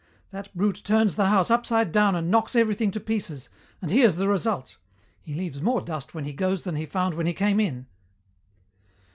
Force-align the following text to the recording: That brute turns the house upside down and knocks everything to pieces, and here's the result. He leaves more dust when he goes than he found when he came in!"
That 0.31 0.51
brute 0.57 0.81
turns 0.83 1.15
the 1.15 1.27
house 1.27 1.51
upside 1.51 1.91
down 1.91 2.15
and 2.15 2.31
knocks 2.31 2.55
everything 2.55 2.89
to 2.89 2.99
pieces, 2.99 3.49
and 3.83 3.91
here's 3.91 4.15
the 4.15 4.27
result. 4.27 4.77
He 5.21 5.35
leaves 5.35 5.61
more 5.61 5.79
dust 5.79 6.15
when 6.15 6.25
he 6.25 6.33
goes 6.33 6.63
than 6.63 6.75
he 6.75 6.87
found 6.87 7.13
when 7.13 7.27
he 7.27 7.33
came 7.33 7.59
in!" 7.59 7.85